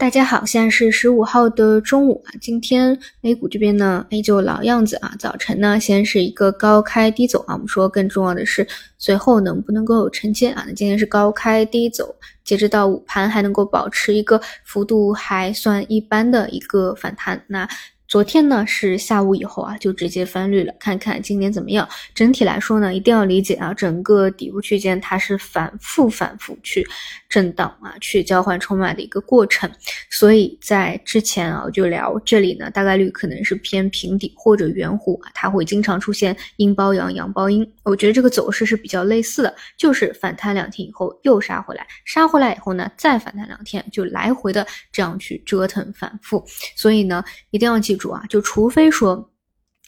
[0.00, 2.32] 大家好，现在是十五号的中午啊。
[2.40, 5.14] 今天美股这边呢，依旧老样子啊。
[5.18, 7.52] 早晨呢，先是一个高开低走啊。
[7.52, 8.66] 我们说更重要的是，
[8.96, 10.64] 随后能不能够有承接啊？
[10.66, 17.44] 那今天是高开低走，截止到午盘还能够保持一个幅度还算一般的一个反弹。
[17.46, 17.68] 那
[18.10, 20.74] 昨天呢是下午以后啊，就直接翻绿了。
[20.80, 21.88] 看看今年怎么样？
[22.12, 26.84] 整体来说呢，一定要理解啊，整个底部区间它是反复反复去
[27.28, 29.70] 震荡啊，去交换筹码的一个过程。
[30.10, 37.64] 所以在之前啊，我就聊这里呢，大概率可能是偏平底或者圆弧啊，它会经常出现阴包阳、阳包阴。
[37.84, 46.44] 我觉得这个走势是比较类似的，就是反弹两天以后又杀回来，杀回来以后呢，再反弹两天，就来回的这样去折腾反复。
[46.74, 47.22] 所以呢，
[47.52, 47.99] 一定要记。
[48.00, 49.30] 主啊，就除非说，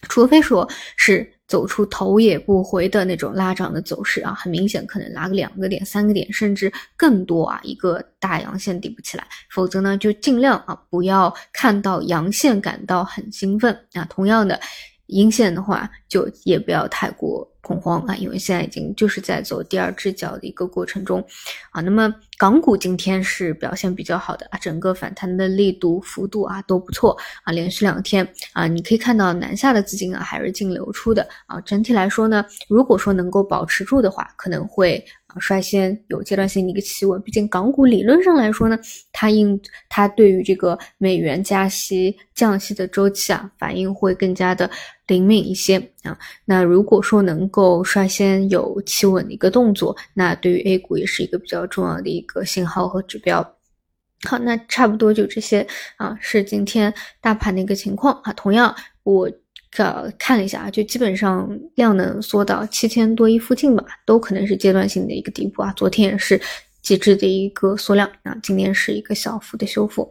[0.09, 14.04] 除非说是走出头也不回的那种拉涨的走势啊，很明显可能拉个两个点、三个点，甚至更多啊，一个大阳线顶不起来，否则呢，就尽量啊不要看到阳线感到很兴奋啊。
[14.09, 14.59] 同样的，
[15.13, 17.49] 阴线的话，就也不要太过。
[17.63, 21.24] 恐慌啊，因为现在已经就是在走第二只脚的一个过程中，
[21.71, 35.04] 啊，那么港股今天是表现比较好的啊，整个反弹的力度幅度啊都不错啊，连续两天啊，你可以看到南下的资金啊还是净流出的啊，整体来说呢，如果说能够保持住的话，可能会。
[35.41, 38.79] 率先有阶段性的一个企稳，毕竟港股理论上来说呢，
[39.13, 44.71] 它应它对于这个美元加息降息的周期啊，反应会更加的
[45.07, 46.19] 灵敏一些啊。
[46.45, 53.57] 那如果说能够率先有企稳的一个动作，那对于 A 股也是一个比较重要的一个信号和指标。
[54.29, 55.66] 好，那差不多就这些
[55.97, 58.33] 啊，是今天大盘的一个情况啊。
[58.33, 59.30] 同样我。
[59.76, 65.72] 呃，看了一下啊，就基本上量能缩到七千多亿附近吧，都可能是阶段性的一个底部啊。
[65.76, 66.41] 昨天也是
[66.82, 70.09] 极致的一个缩量啊，今天是一个小幅的修复。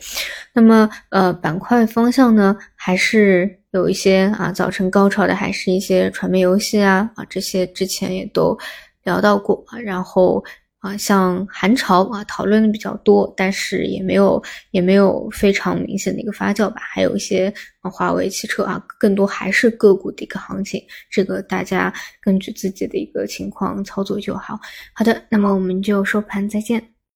[0.54, 8.58] 那么呃，板块方向呢，还是有一些啊，早晨高潮的还是一些传媒游戏啊啊，这些之前也都
[9.04, 10.44] 聊到过啊，然后。
[10.82, 16.82] 啊，像寒潮啊，讨论的比较多，但是也没有也没有非常明显的一个发酵吧。
[16.82, 17.54] 还有一些，
[17.84, 24.60] 华为汽车啊，更多还是个股的一个行情，这个大家根据自己的一个情况操作就好。
[24.94, 26.91] 好的，那么我们就收盘再见。